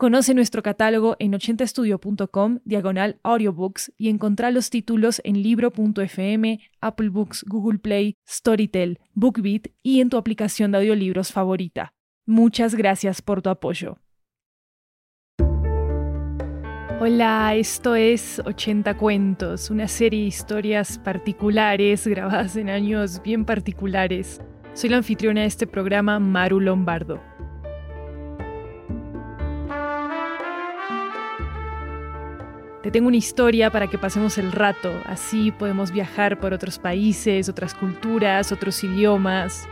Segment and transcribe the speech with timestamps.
[0.00, 7.44] Conoce nuestro catálogo en 80estudio.com, diagonal audiobooks, y encontrá los títulos en libro.fm, Apple Books,
[7.46, 11.92] Google Play, Storytel, BookBeat y en tu aplicación de audiolibros favorita.
[12.24, 13.98] Muchas gracias por tu apoyo.
[16.98, 24.40] Hola, esto es 80 Cuentos, una serie de historias particulares grabadas en años bien particulares.
[24.72, 27.29] Soy la anfitriona de este programa, Maru Lombardo.
[32.90, 37.48] Te tengo una historia para que pasemos el rato, así podemos viajar por otros países,
[37.48, 39.68] otras culturas, otros idiomas.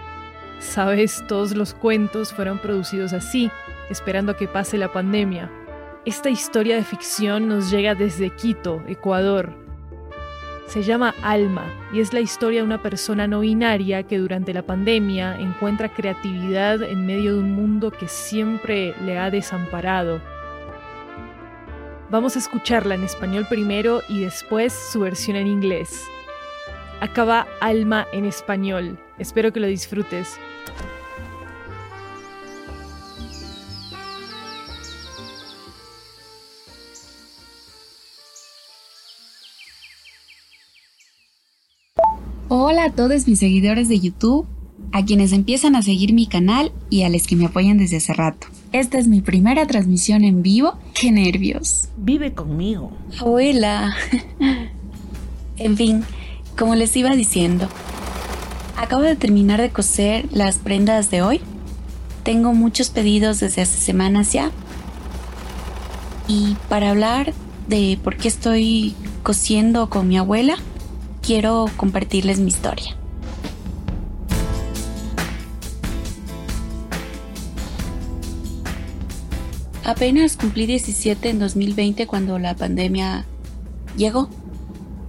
[0.61, 3.51] Sabes, todos los cuentos fueron producidos así,
[3.91, 5.51] esperando a que pase la pandemia.
[6.05, 9.53] Esta historia de ficción nos llega desde Quito, Ecuador.
[10.69, 14.63] Se llama Alma y es la historia de una persona no binaria que durante la
[14.63, 20.21] pandemia encuentra creatividad en medio de un mundo que siempre le ha desamparado
[22.11, 26.05] Vamos a escucharla en español primero y después su versión en inglés.
[27.03, 28.99] Acaba Alma en español.
[29.19, 30.39] Espero que lo disfrutes.
[42.49, 44.47] Hola a todos mis seguidores de YouTube,
[44.93, 48.15] a quienes empiezan a seguir mi canal y a los que me apoyan desde hace
[48.15, 48.47] rato.
[48.73, 50.79] Esta es mi primera transmisión en vivo.
[50.99, 51.91] ¡Qué nervios!
[51.97, 52.91] Vive conmigo.
[53.21, 53.95] Abuela.
[55.57, 56.05] en fin,
[56.59, 57.69] como les iba diciendo,
[58.77, 61.41] acabo de terminar de coser las prendas de hoy.
[62.25, 64.51] Tengo muchos pedidos desde hace semanas ya.
[66.27, 67.33] Y para hablar
[67.69, 70.57] de por qué estoy cosiendo con mi abuela,
[71.23, 72.97] quiero compartirles mi historia.
[79.89, 83.25] Apenas cumplí 17 en 2020 cuando la pandemia
[83.97, 84.29] llegó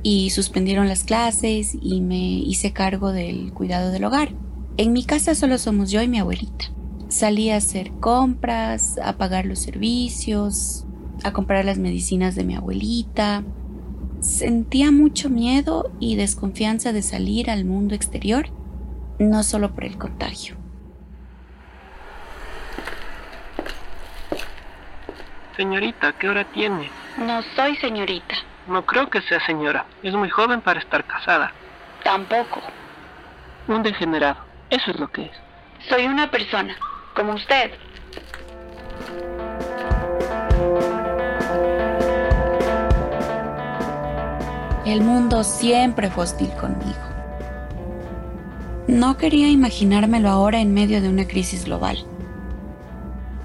[0.03, 4.29] y suspendieron las clases y me hice cargo del cuidado del hogar.
[4.77, 6.67] En mi casa solo somos yo y mi abuelita.
[7.09, 10.85] Salí a hacer compras, a pagar los servicios,
[11.23, 13.43] a comprar las medicinas de mi abuelita.
[14.21, 18.45] Sentía mucho miedo y desconfianza de salir al mundo exterior,
[19.19, 20.55] no solo por el contagio.
[25.59, 26.89] Señorita, ¿qué hora tiene?
[27.17, 28.33] No soy señorita.
[28.67, 29.85] No creo que sea señora.
[30.01, 31.51] Es muy joven para estar casada.
[32.01, 32.61] Tampoco.
[33.67, 34.37] Un degenerado.
[34.69, 35.31] Eso es lo que es.
[35.89, 36.77] Soy una persona,
[37.13, 37.71] como usted.
[44.85, 47.03] El mundo siempre fue hostil conmigo.
[48.87, 51.97] No quería imaginármelo ahora en medio de una crisis global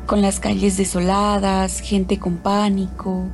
[0.07, 3.29] con las calles desoladas, gente con pánico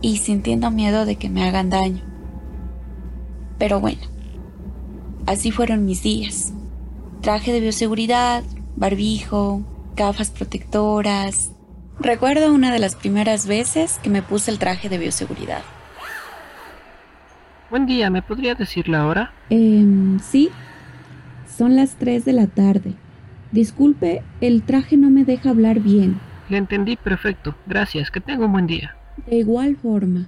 [0.00, 2.02] y sintiendo miedo de que me hagan daño.
[3.58, 4.02] Pero bueno,
[5.26, 6.52] así fueron mis días.
[7.20, 8.42] Traje de bioseguridad,
[8.76, 9.62] barbijo,
[9.96, 11.52] gafas protectoras.
[11.98, 15.62] Recuerdo una de las primeras veces que me puse el traje de bioseguridad.
[17.70, 19.32] Buen día, ¿me podría decir la hora?
[19.50, 20.50] Eh, sí,
[21.56, 22.94] son las 3 de la tarde.
[23.54, 26.18] Disculpe, el traje no me deja hablar bien.
[26.48, 27.54] Le entendí perfecto.
[27.68, 28.10] Gracias.
[28.10, 28.96] Que tenga un buen día.
[29.28, 30.26] De igual forma.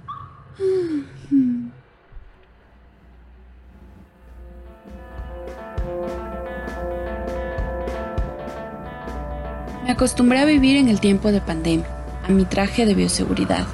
[9.83, 11.85] Me acostumbré a vivir en el tiempo de pandemia,
[12.25, 13.67] a mi traje de bioseguridad.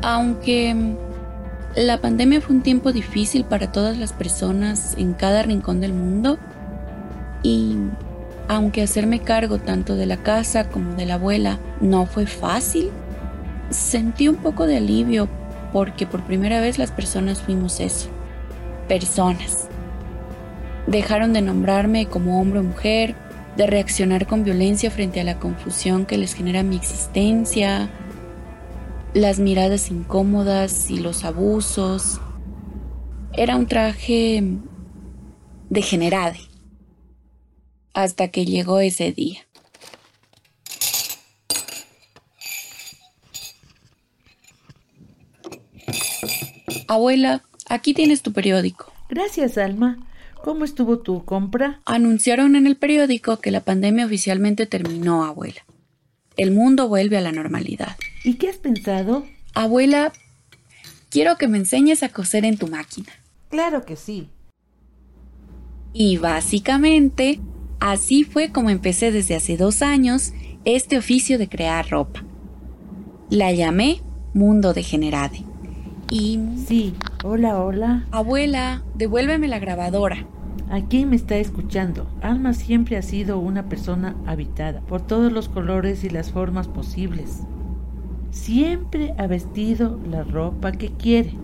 [0.00, 0.94] Aunque
[1.74, 6.38] la pandemia fue un tiempo difícil para todas las personas en cada rincón del mundo
[7.42, 7.76] y
[8.50, 12.90] aunque hacerme cargo tanto de la casa como de la abuela no fue fácil,
[13.70, 15.28] sentí un poco de alivio
[15.72, 18.08] porque por primera vez las personas fuimos eso,
[18.88, 19.68] personas.
[20.88, 23.14] Dejaron de nombrarme como hombre o mujer,
[23.56, 27.88] de reaccionar con violencia frente a la confusión que les genera mi existencia,
[29.14, 32.20] las miradas incómodas y los abusos.
[33.32, 34.42] Era un traje
[35.68, 36.49] degenerado
[37.92, 39.46] hasta que llegó ese día.
[46.88, 48.92] Abuela, aquí tienes tu periódico.
[49.08, 49.98] Gracias, Alma.
[50.42, 51.82] ¿Cómo estuvo tu compra?
[51.84, 55.64] Anunciaron en el periódico que la pandemia oficialmente terminó, abuela.
[56.36, 57.96] El mundo vuelve a la normalidad.
[58.24, 59.26] ¿Y qué has pensado?
[59.54, 60.12] Abuela,
[61.10, 63.12] quiero que me enseñes a coser en tu máquina.
[63.50, 64.28] Claro que sí.
[65.92, 67.40] Y básicamente
[67.80, 70.32] así fue como empecé desde hace dos años
[70.64, 72.22] este oficio de crear ropa.
[73.30, 74.02] La llamé
[74.34, 75.44] Mundo Degenerade.
[76.10, 76.38] Y...
[76.66, 76.94] Sí,
[77.24, 78.06] hola, hola.
[78.10, 80.26] Abuela, devuélveme la grabadora.
[80.70, 82.06] Aquí me está escuchando?
[82.22, 87.40] Alma siempre ha sido una persona habitada por todos los colores y las formas posibles.
[88.30, 91.34] Siempre ha vestido la ropa que quiere.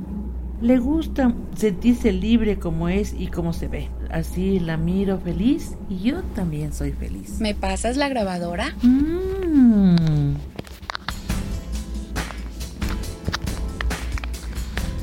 [0.60, 3.88] Le gusta sentirse libre como es y como se ve.
[4.10, 7.40] Así la miro feliz y yo también soy feliz.
[7.40, 8.74] ¿Me pasas la grabadora?
[8.82, 10.36] Mm.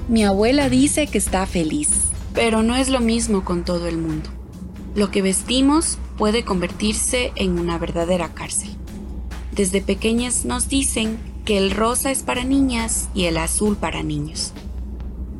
[0.08, 1.90] Mi abuela dice que está feliz,
[2.34, 4.30] pero no es lo mismo con todo el mundo.
[4.96, 8.70] Lo que vestimos puede convertirse en una verdadera cárcel.
[9.52, 14.54] Desde pequeñas nos dicen que el rosa es para niñas y el azul para niños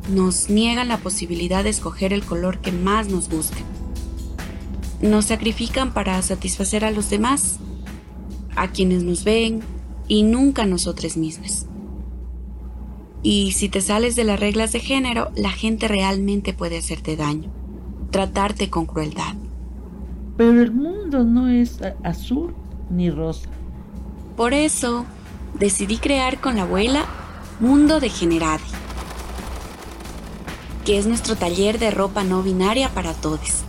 [0.08, 3.58] nos niegan la posibilidad de escoger el color que más nos guste.
[5.00, 7.58] Nos sacrifican para satisfacer a los demás,
[8.56, 9.60] a quienes nos ven
[10.08, 11.66] y nunca a nosotros mismos.
[13.22, 17.50] Y si te sales de las reglas de género, la gente realmente puede hacerte daño,
[18.10, 19.34] tratarte con crueldad.
[20.36, 22.54] Pero el mundo no es azul
[22.90, 23.48] ni rosa.
[24.36, 25.06] Por eso,
[25.58, 27.06] decidí crear con la abuela
[27.60, 28.83] Mundo Degenerade
[30.84, 33.64] que es nuestro taller de ropa no binaria para todos.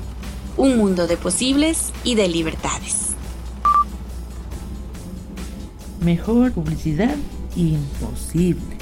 [0.57, 3.15] Un mundo de posibles y de libertades.
[6.01, 7.15] Mejor publicidad
[7.55, 8.75] imposible.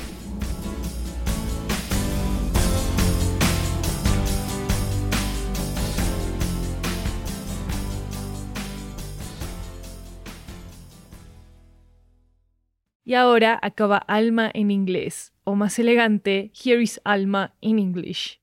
[13.05, 18.39] Y ahora acaba Alma en inglés, o más elegante, Here is Alma in English.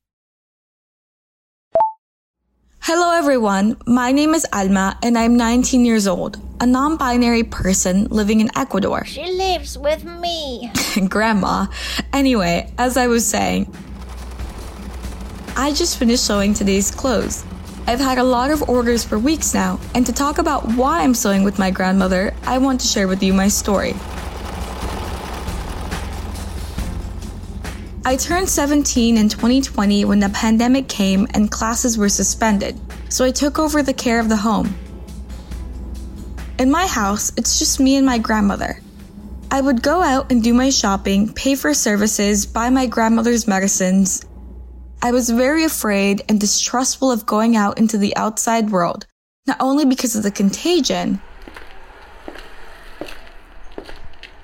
[2.82, 8.06] Hello everyone, my name is Alma and I'm 19 years old, a non binary person
[8.06, 9.04] living in Ecuador.
[9.04, 10.72] She lives with me.
[11.08, 11.66] Grandma.
[12.12, 13.72] Anyway, as I was saying,
[15.56, 17.44] I just finished sewing today's clothes.
[17.86, 21.14] I've had a lot of orders for weeks now, and to talk about why I'm
[21.14, 23.94] sewing with my grandmother, I want to share with you my story.
[28.02, 32.80] I turned 17 in 2020 when the pandemic came and classes were suspended,
[33.10, 34.74] so I took over the care of the home.
[36.58, 38.80] In my house, it's just me and my grandmother.
[39.50, 44.24] I would go out and do my shopping, pay for services, buy my grandmother's medicines.
[45.02, 49.06] I was very afraid and distrustful of going out into the outside world,
[49.46, 51.20] not only because of the contagion.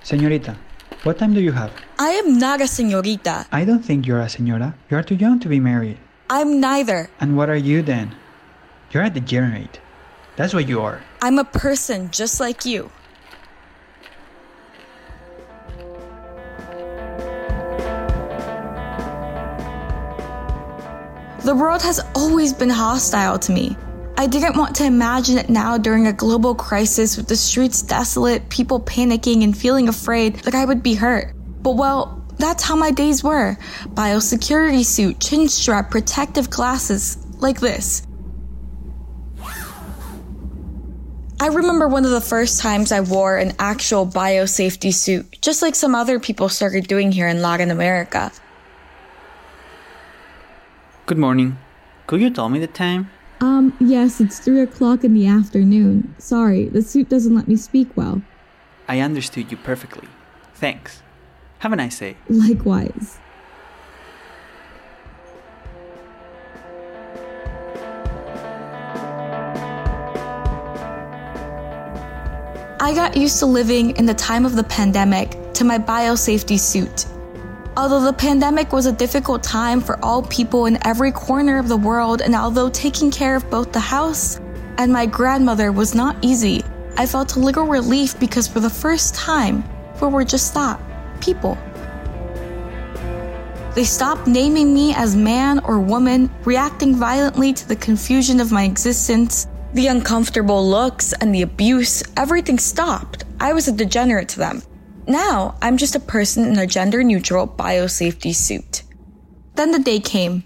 [0.04, 0.56] Señorita,
[1.06, 1.70] what time do you have?
[2.00, 3.46] I am not a señorita.
[3.52, 4.74] I don't think you're a señora.
[4.90, 5.98] You are too young to be married.
[6.28, 7.08] I'm neither.
[7.20, 8.16] And what are you then?
[8.90, 9.78] You're a degenerate.
[10.34, 11.00] That's what you are.
[11.22, 12.90] I'm a person just like you.
[21.44, 23.76] The world has always been hostile to me.
[24.18, 28.48] I didn't want to imagine it now during a global crisis with the streets desolate,
[28.48, 31.34] people panicking and feeling afraid that I would be hurt.
[31.62, 33.58] But well, that's how my days were.
[33.88, 38.06] Biosecurity suit, chin strap, protective glasses, like this.
[41.38, 45.74] I remember one of the first times I wore an actual biosafety suit, just like
[45.74, 48.32] some other people started doing here in Latin America.
[51.04, 51.58] Good morning.
[52.06, 53.10] Could you tell me the time?
[53.40, 56.14] Um, yes, it's three o'clock in the afternoon.
[56.18, 58.22] Sorry, the suit doesn't let me speak well.
[58.88, 60.08] I understood you perfectly.
[60.54, 61.02] Thanks.
[61.58, 62.16] Have a nice day.
[62.28, 63.18] Likewise.
[72.78, 77.06] I got used to living in the time of the pandemic to my biosafety suit.
[77.76, 81.76] Although the pandemic was a difficult time for all people in every corner of the
[81.76, 84.40] world, and although taking care of both the house
[84.78, 86.64] and my grandmother was not easy,
[86.96, 89.62] I felt a little relief because for the first time,
[90.00, 90.80] we were just that
[91.20, 91.58] people.
[93.74, 98.64] They stopped naming me as man or woman, reacting violently to the confusion of my
[98.64, 102.02] existence, the uncomfortable looks, and the abuse.
[102.16, 103.24] Everything stopped.
[103.38, 104.62] I was a degenerate to them.
[105.06, 108.82] Now, I'm just a person in a gender neutral biosafety suit.
[109.54, 110.44] Then the day came.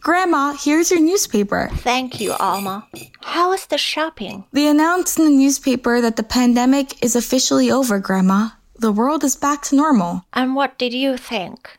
[0.00, 1.68] Grandma, here's your newspaper.
[1.78, 2.86] Thank you, Alma.
[3.22, 4.44] How was the shopping?
[4.52, 8.50] They announced in the newspaper that the pandemic is officially over, Grandma.
[8.78, 10.22] The world is back to normal.
[10.32, 11.78] And what did you think?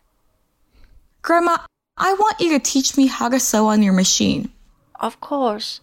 [1.22, 1.60] Grandma,
[1.96, 4.52] I want you to teach me how to sew on your machine.
[5.00, 5.80] Of course.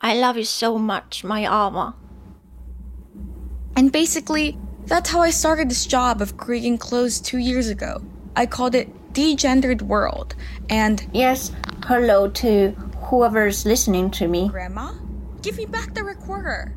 [0.00, 1.94] I love you so much, my Alma.
[3.84, 8.00] And basically, that's how I started this job of creating clothes two years ago.
[8.34, 10.34] I called it Degendered World,
[10.70, 11.52] and Yes,
[11.84, 12.70] hello to
[13.10, 14.48] whoever's listening to me.
[14.48, 14.94] Grandma,
[15.42, 16.74] give me back the recorder.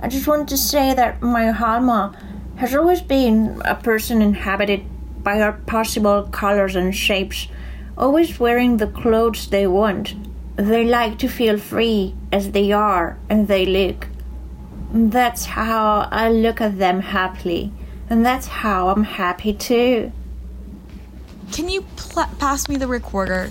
[0.00, 2.14] I just want to say that my Alma
[2.56, 4.84] has always been a person inhabited
[5.24, 7.48] by her possible colors and shapes,
[7.96, 10.14] always wearing the clothes they want.
[10.56, 14.09] They like to feel free as they are and they look.
[14.92, 17.72] That's how I look at them happily,
[18.08, 20.10] and that's how I'm happy too.
[21.52, 23.50] Can you pl- pass me the recorder?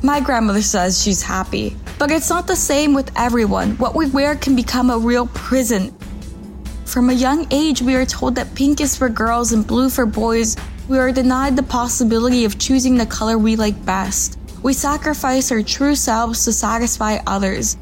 [0.00, 3.76] My grandmother says she's happy, but it's not the same with everyone.
[3.78, 5.92] What we wear can become a real prison.
[6.84, 10.06] From a young age, we are told that pink is for girls and blue for
[10.06, 10.56] boys.
[10.88, 14.38] We are denied the possibility of choosing the color we like best.
[14.62, 17.76] We sacrifice our true selves to satisfy others.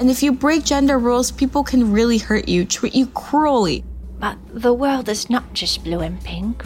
[0.00, 3.84] And if you break gender rules, people can really hurt you, treat you cruelly.
[4.18, 6.64] But the world is not just blue and pink.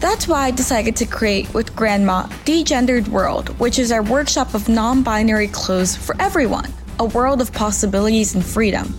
[0.00, 4.68] That's why I decided to create with Grandma Degendered World, which is our workshop of
[4.68, 8.98] non binary clothes for everyone, a world of possibilities and freedom.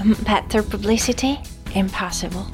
[0.00, 1.40] Um, Better publicity?
[1.74, 2.46] Impossible.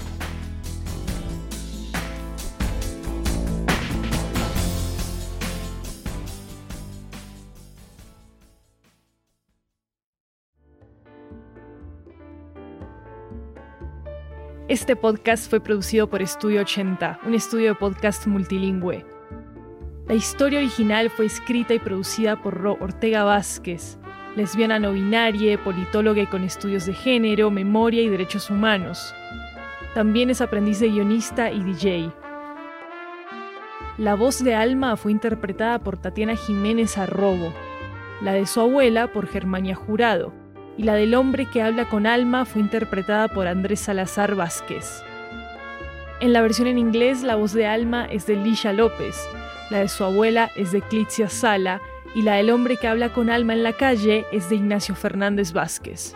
[14.66, 19.04] Este podcast fue producido por Estudio 80, un estudio de podcast multilingüe.
[20.08, 23.98] La historia original fue escrita y producida por Ro Ortega Vázquez,
[24.36, 29.14] lesbiana no binaria, politóloga con estudios de género, memoria y derechos humanos.
[29.92, 32.10] También es aprendiz de guionista y DJ.
[33.98, 37.52] La voz de Alma fue interpretada por Tatiana Jiménez Arrobo,
[38.22, 40.32] la de su abuela por Germania Jurado,
[40.76, 45.02] y la del hombre que habla con Alma fue interpretada por Andrés Salazar Vázquez.
[46.20, 49.16] En la versión en inglés, la voz de Alma es de Lisha López,
[49.70, 51.80] la de su abuela es de Clitzia Sala
[52.14, 55.52] y la del hombre que habla con Alma en la calle es de Ignacio Fernández
[55.52, 56.14] Vázquez.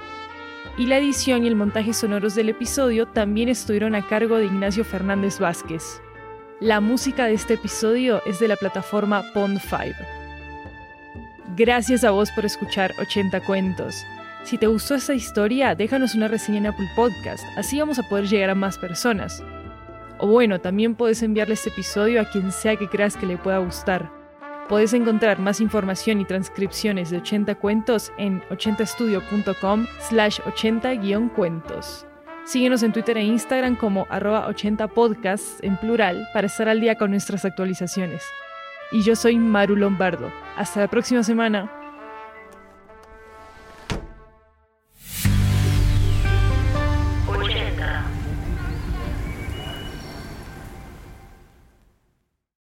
[0.76, 4.84] Y la edición y el montaje sonoros del episodio también estuvieron a cargo de Ignacio
[4.84, 6.00] Fernández Vázquez.
[6.60, 9.94] La música de este episodio es de la plataforma Pond5.
[11.56, 14.04] Gracias a vos por escuchar 80 cuentos.
[14.48, 18.28] Si te gustó esta historia, déjanos una reseña en Apple Podcast, así vamos a poder
[18.28, 19.44] llegar a más personas.
[20.16, 23.58] O bueno, también puedes enviarle este episodio a quien sea que creas que le pueda
[23.58, 24.10] gustar.
[24.66, 32.06] Puedes encontrar más información y transcripciones de 80 cuentos en 80estudio.com slash 80-cuentos.
[32.46, 37.10] Síguenos en Twitter e Instagram como arroba 80podcasts en plural para estar al día con
[37.10, 38.24] nuestras actualizaciones.
[38.92, 40.32] Y yo soy Maru Lombardo.
[40.56, 41.77] Hasta la próxima semana.